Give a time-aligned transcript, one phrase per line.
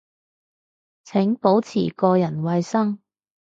[1.03, 2.97] 請保持個人衛生